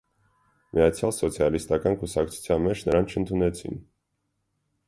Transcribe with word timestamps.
Միացյալ 0.77 1.13
սոցիալիստական 1.17 1.99
կուսակցության 2.05 2.67
մեջ 2.67 2.85
նրան 2.89 3.09
չընդունեցին։ 3.15 3.81